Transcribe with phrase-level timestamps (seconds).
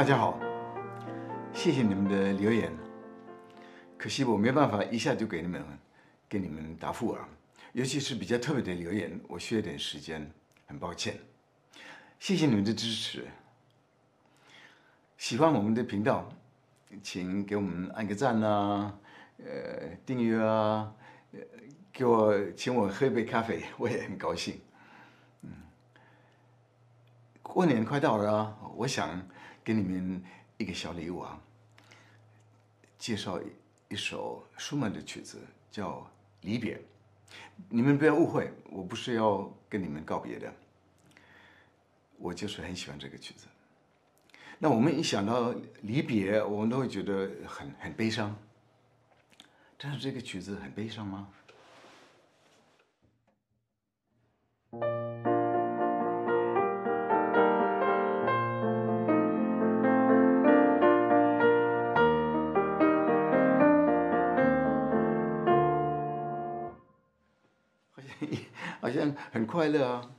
[0.00, 0.40] 大家好，
[1.52, 2.72] 谢谢你们的留言。
[3.98, 5.62] 可惜我没办法一下就给你们
[6.26, 7.28] 给你们答复啊，
[7.74, 10.26] 尤其是比较特别的留言，我需要点时间，
[10.66, 11.18] 很抱歉。
[12.18, 13.26] 谢谢你们的支持。
[15.18, 16.26] 喜欢我们的频道，
[17.02, 18.90] 请给我们按个赞呐，
[19.36, 20.90] 呃，订阅啊，
[21.32, 21.40] 呃，
[21.92, 24.62] 给我请我喝一杯咖啡， 我也很高兴。
[25.42, 25.50] 嗯，
[27.42, 29.10] 过年快到了啊，我想
[29.64, 30.22] 给你们
[30.58, 31.40] 一个小礼物啊，
[32.98, 33.40] 介绍
[33.88, 35.38] 一首舒曼的曲子，
[35.70, 35.92] 叫
[36.42, 36.76] 《离别》。
[37.68, 40.52] 你们不要误会，我不是要跟你们告别的，
[42.16, 43.46] 我就是很喜欢这个曲子。
[44.58, 48.36] 那我们一想到离别，我们都会觉得很很悲伤。
[49.78, 51.28] 但是这个曲子很悲伤吗？
[68.80, 70.10] 好像很快乐啊。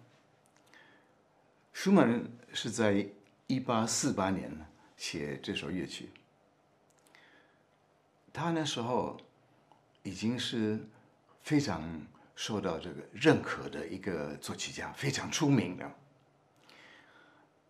[1.73, 2.23] 舒曼
[2.53, 3.07] 是在
[3.47, 4.51] 一八四八年
[4.97, 6.09] 写这首乐曲，
[8.31, 9.19] 他那时候
[10.03, 10.79] 已经是
[11.41, 15.91] 非常受到这个认可的一个作曲家，非常出名的。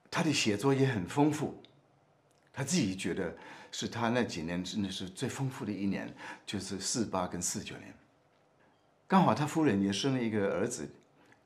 [0.09, 1.63] 他的写作也很丰富，
[2.51, 3.33] 他自己觉得
[3.71, 6.13] 是他那几年真的是最丰富的一年，
[6.45, 7.93] 就是四八跟四九年。
[9.11, 10.89] 刚好他夫人也生了一个儿子，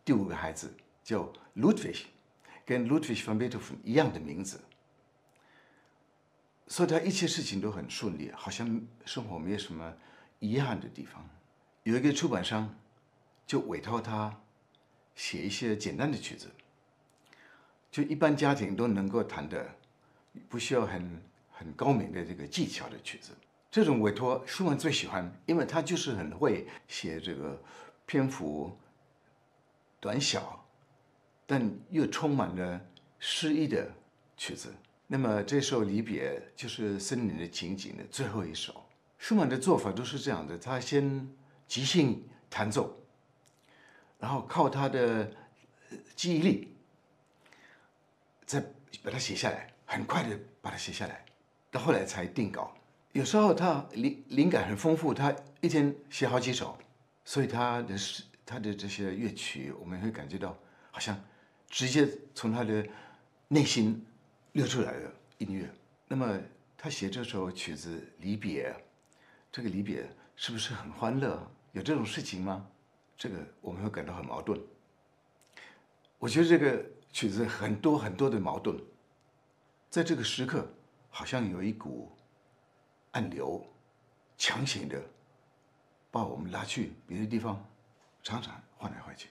[0.03, 0.71] 第五个孩子
[1.03, 2.03] 叫 Ludwig，
[2.63, 4.61] 跟 Ludwig van Beethoven 一样的名字，
[6.67, 9.91] 所以他一切事情都很顺利，好像生活没有什么
[10.37, 11.27] 遗憾的地方。
[11.81, 12.71] 有一个出版商
[13.47, 14.39] 就委托他
[15.15, 16.51] 写一些简单的曲子，
[17.89, 19.75] 就一般家庭都能够弹的，
[20.47, 21.19] 不需要很
[21.51, 23.31] 很高明的这个技巧的曲子。
[23.75, 27.61] 这种委托舒曼最喜欢，因为他就是很会写这个
[28.05, 28.71] 篇幅
[29.99, 30.65] 短小，
[31.45, 32.79] 但又充满了
[33.19, 33.91] 诗意的
[34.37, 34.73] 曲子。
[35.07, 38.81] 那么这首离别就是森林的情景的最后一首。
[39.17, 41.29] 舒曼的做法都是这样的：他先
[41.67, 42.97] 即兴弹奏，
[44.17, 45.29] 然后靠他的
[46.15, 46.73] 记忆力
[48.45, 48.61] 再
[49.03, 51.25] 把它写下来，很快的把它写下来，
[51.69, 52.73] 到后来才定稿。
[53.15, 56.77] 有时候他灵灵感很丰富，他一天写好几首，
[57.23, 60.53] 所以他的诗、他的这些乐曲，我们会感觉到
[60.91, 61.17] 好像
[61.69, 62.85] 直接从他的
[63.47, 64.05] 内心
[64.51, 65.73] 流出来的音乐。
[66.09, 66.37] 那么
[66.77, 68.69] 他写这首曲子《离别》，
[69.49, 70.05] 这个离别
[70.35, 71.41] 是不是很欢乐？
[71.71, 72.67] 有这种事情吗？
[73.17, 74.59] 这个我们会感到很矛盾。
[76.19, 76.83] 我觉得这个
[77.13, 78.77] 曲子很多很多的矛盾，
[79.89, 80.69] 在这个时刻
[81.09, 82.11] 好像有一股。
[83.15, 83.65] 暗流，
[84.37, 85.01] 强行的
[86.11, 87.65] 把我们拉去别的地方，
[88.21, 89.29] 常常换来换去。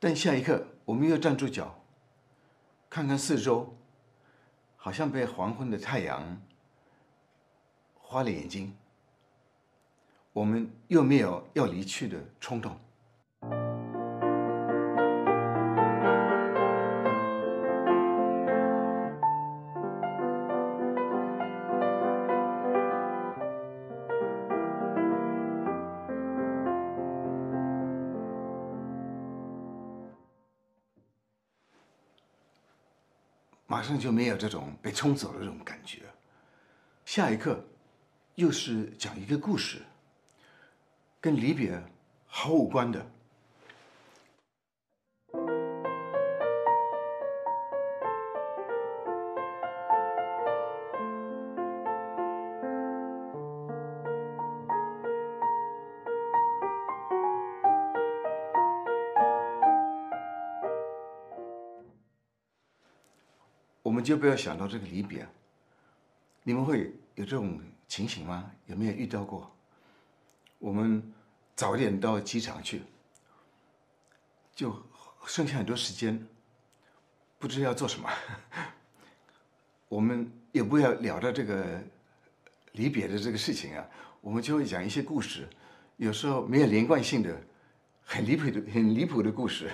[0.00, 1.78] 但下一刻，我们又站住脚，
[2.90, 3.74] 看看四周，
[4.76, 6.42] 好像被黄昏的太阳
[7.94, 8.76] 花了眼睛。
[10.32, 12.78] 我们又没有要离去的冲动。
[34.02, 36.00] 就没有这种被冲走的这种感觉。
[37.04, 37.64] 下一刻，
[38.34, 39.82] 又是讲一个故事，
[41.20, 41.80] 跟离别
[42.26, 43.06] 毫无关的。
[64.02, 65.24] 们就不要想到这个离别。
[66.42, 68.50] 你们会有这种情形吗？
[68.66, 69.48] 有没有遇到过？
[70.58, 71.00] 我们
[71.54, 72.82] 早点到机场去，
[74.52, 74.74] 就
[75.24, 76.26] 剩下很多时间，
[77.38, 78.10] 不知要做什么。
[79.88, 81.80] 我们也不要聊到这个
[82.72, 83.88] 离别的这个事情啊，
[84.20, 85.48] 我们就会讲一些故事，
[85.96, 87.40] 有时候没有连贯性的
[88.02, 89.70] 很离谱的、很离谱的故事，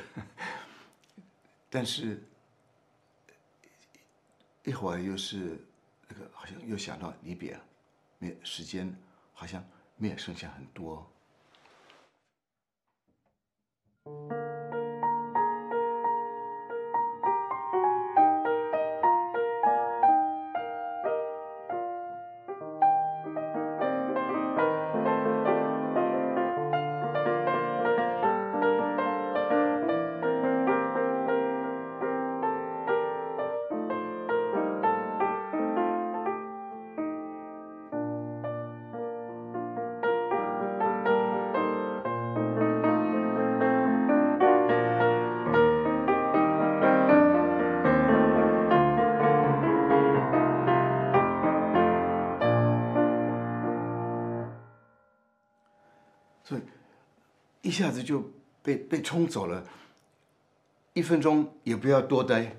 [1.70, 2.22] 但是
[4.64, 5.58] 一会儿又是
[6.08, 7.58] 那个，好像又想到离别，
[8.18, 8.94] 没时间，
[9.32, 9.64] 好像
[9.96, 11.10] 没有剩下很多。
[57.78, 58.28] 一下子就
[58.60, 59.64] 被被冲走了，
[60.94, 62.56] 一分钟也不要多待，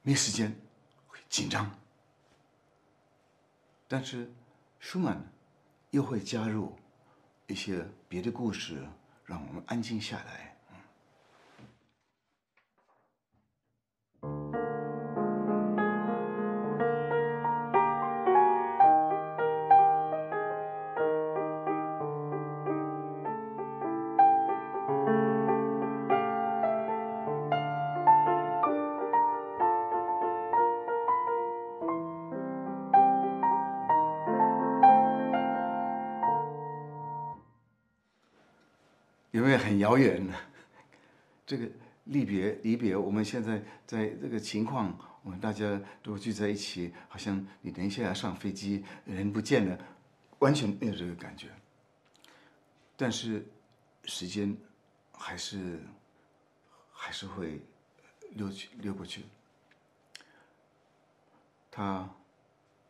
[0.00, 0.58] 没时间，
[1.06, 1.70] 会紧张。
[3.86, 4.32] 但是
[4.78, 5.30] 舒曼
[5.90, 6.74] 又会加入
[7.48, 8.82] 一些别的故事，
[9.26, 10.49] 让我们安静下来。
[39.90, 40.34] 遥远呢？
[41.44, 41.68] 这个
[42.04, 49.76] 离别，离别，我们现在在这个情况，我们大家都聚在一起，好像你等一下要上飞机，人不见了，
[50.38, 51.48] 完全没有这个感觉。
[52.96, 53.44] 但是
[54.04, 54.56] 时间
[55.12, 55.80] 还是
[56.92, 57.60] 还是会
[58.30, 59.24] 溜去溜过去，
[61.68, 62.08] 他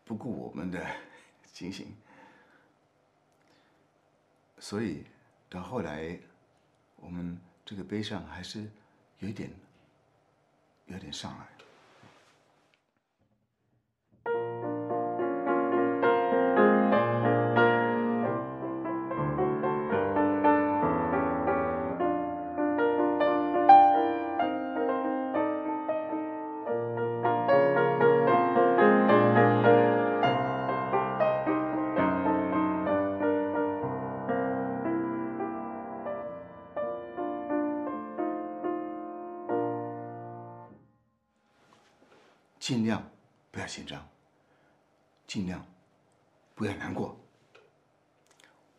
[0.04, 0.86] 不顾我们的
[1.50, 1.96] 情形，
[4.58, 5.04] 所以
[5.48, 6.18] 到后来。
[7.00, 8.70] 我们这个悲伤还是
[9.18, 9.50] 有一点，
[10.86, 11.46] 有点上来。
[43.70, 44.04] 紧张，
[45.28, 45.64] 尽量
[46.56, 47.16] 不要难过，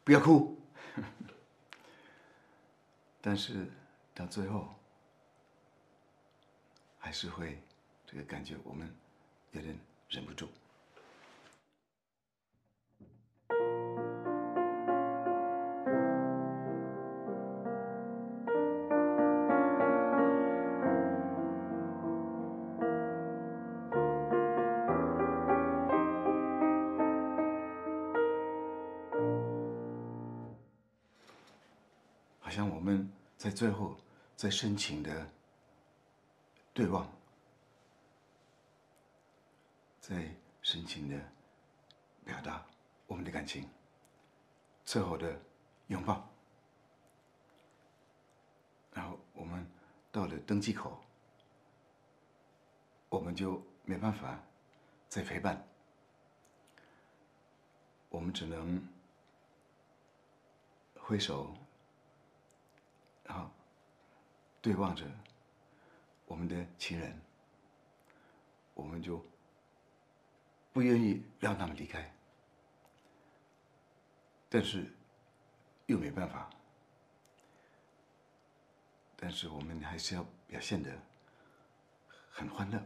[0.04, 0.60] 不要哭。
[3.22, 3.72] 但是
[4.14, 4.68] 到最后，
[7.00, 7.64] 还是会
[8.06, 8.94] 这个感觉，我们
[9.52, 9.80] 有点
[10.10, 10.50] 忍不住。
[33.62, 33.96] 最后
[34.36, 35.30] 在深情的
[36.74, 37.08] 对望，
[40.00, 41.16] 在深情的
[42.26, 42.66] 表达
[43.06, 43.70] 我们的感情，
[44.84, 45.40] 最后的
[45.90, 46.28] 拥抱，
[48.94, 49.64] 然后我们
[50.12, 51.00] 到了登机口，
[53.10, 54.40] 我们就没办法
[55.08, 55.64] 再陪伴，
[58.10, 58.84] 我们只能
[61.00, 61.56] 挥手。
[63.32, 63.50] 然后
[64.62, 65.06] 对望着
[66.26, 67.18] 我们的亲人，
[68.74, 69.26] 我们就
[70.74, 72.14] 不愿意让他们离开，
[74.50, 74.86] 但是
[75.86, 76.50] 又没办法，
[79.16, 80.92] 但是我们还是要表现的
[82.30, 82.84] 很欢乐。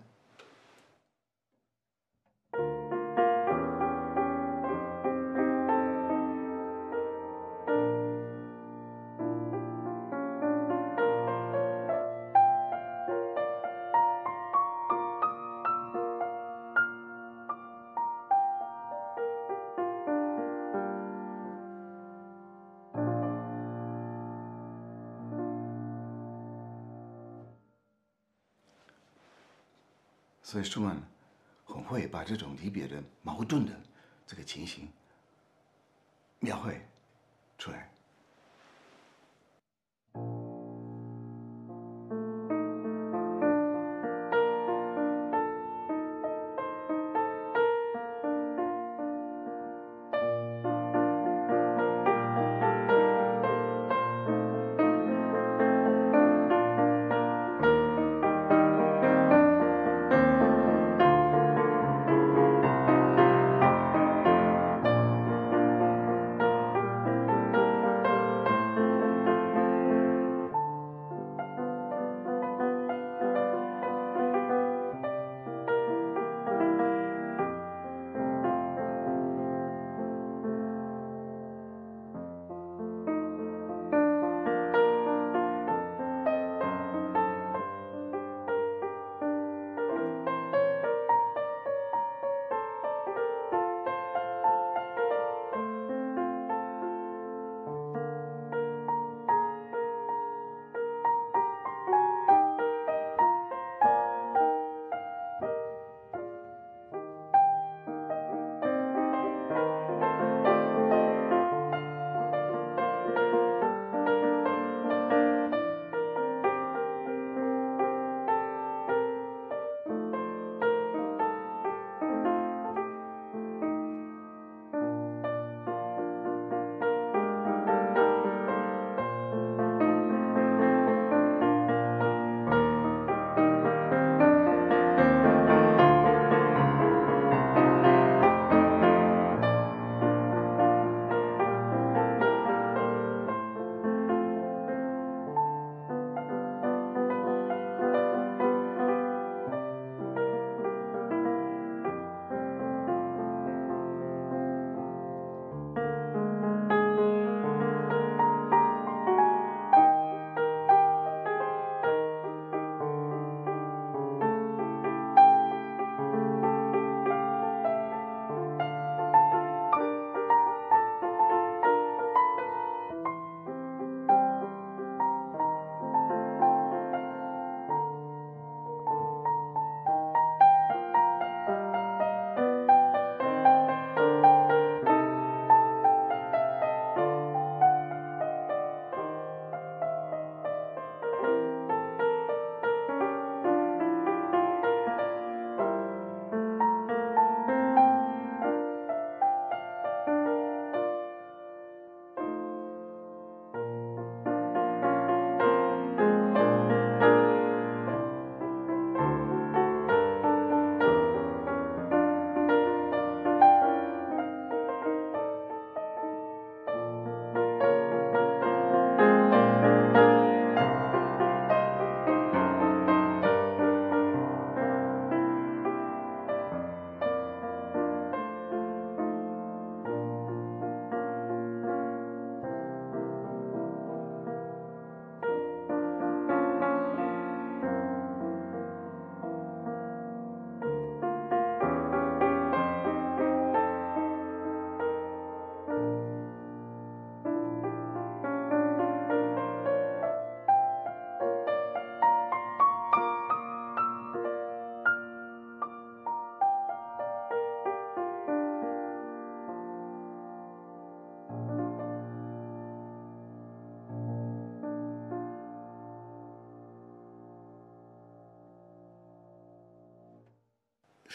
[30.56, 30.96] 所以舒曼
[31.66, 33.74] 很会把这种离别的矛盾的
[34.26, 34.88] 这个情形
[36.40, 36.80] 描绘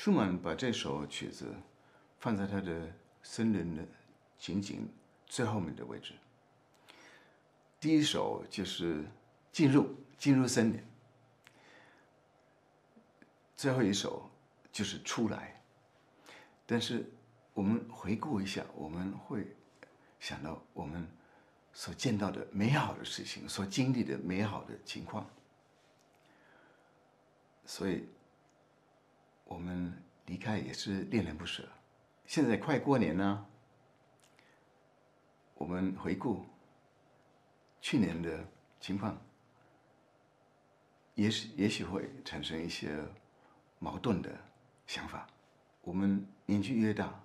[0.03, 1.55] 舒曼把这首曲子
[2.21, 2.91] 放在他的
[3.23, 3.87] 森林的
[4.39, 4.89] 仅仅
[5.27, 6.15] 最后面的位置。
[7.79, 9.05] 第一首就是
[9.53, 10.83] 进入进入森林，
[13.55, 14.27] 最后一首
[14.73, 15.63] 就是出来。
[16.65, 17.05] 但是
[17.53, 19.55] 我们回顾一下，我们会
[20.19, 21.07] 想到我们
[21.75, 25.29] 所见到的美好的事情，所经历的美好的情况。
[27.67, 28.09] 所以，
[29.51, 29.93] 我们
[30.27, 31.69] 离开也是恋恋不舍。
[32.25, 33.45] 现在快过年了，
[35.55, 36.47] 我们回顾
[37.81, 38.47] 去年的
[38.81, 39.21] 情况，
[41.17, 43.05] 也许也许会产生一些
[43.81, 44.31] 矛盾的
[44.87, 45.27] 想法。
[45.83, 47.21] 我们年纪越大，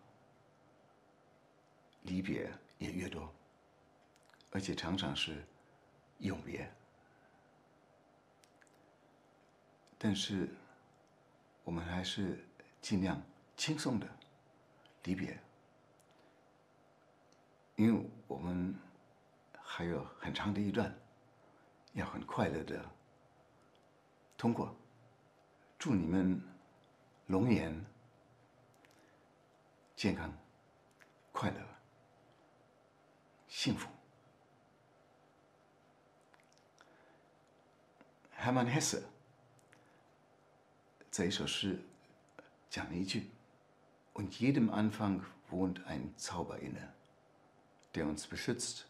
[2.02, 3.32] 离别也越多，
[4.50, 5.46] 而且常常是
[6.18, 6.68] 永别。
[10.00, 10.50] 但是，
[11.66, 12.48] 我们还是
[12.80, 13.22] 尽量
[13.58, 14.08] 轻松的
[15.04, 15.38] 离别，
[17.76, 18.74] 因为我们
[19.60, 20.96] 还有很长的一段
[21.94, 22.86] 要很快乐的
[24.38, 24.74] 通过。
[25.80, 26.40] 祝你们
[27.26, 27.86] 龙年
[29.96, 30.32] 健康、
[31.32, 31.58] 快乐、
[33.48, 33.90] 幸福。
[38.38, 39.15] Hermann Hesse。
[41.15, 41.79] 在一首诗
[42.69, 43.31] 讲了一句：“
[44.15, 46.93] Und jedem Anfang wohnt ein Zauber inne,
[47.95, 48.87] der uns beschützt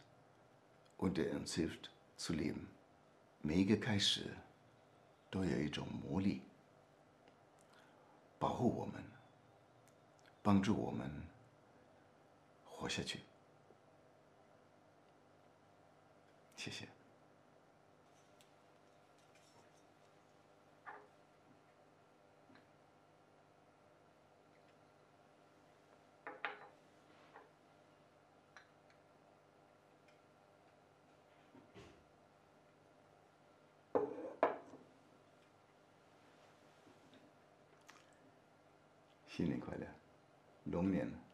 [0.99, 2.69] und der uns hilft zu leben。”
[3.43, 4.37] 每一个开始
[5.31, 6.43] 都有一种魔力，
[8.39, 9.03] 保护我们，
[10.43, 11.11] 帮助我们
[12.67, 13.21] 活下去。
[16.57, 16.94] 谢谢。
[39.36, 39.86] 新年快乐，
[40.64, 41.25] 龙年。